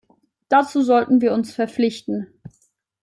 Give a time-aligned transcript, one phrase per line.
[0.49, 2.25] Dazu sollten wir uns verpflichten.